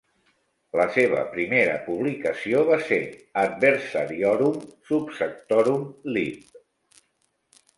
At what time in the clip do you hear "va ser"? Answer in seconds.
2.69-2.99